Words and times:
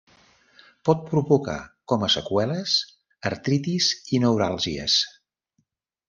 Pot 0.87 1.01
provocar 1.09 1.57
com 1.91 2.05
a 2.07 2.09
seqüeles 2.13 2.77
artritis 3.31 3.91
i 4.19 4.23
neuràlgies. 4.25 4.97